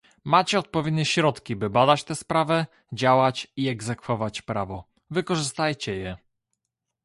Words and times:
"Macie 0.23 0.59
odpowiednie 0.59 1.05
środki, 1.05 1.55
by 1.55 1.69
badać 1.69 2.03
tę 2.03 2.15
sprawę, 2.15 2.65
działać 2.93 3.47
i 3.55 3.67
egzekwować 3.67 4.41
prawo- 4.41 4.83
wykorzystajcie 5.11 5.95
je" 5.95 6.17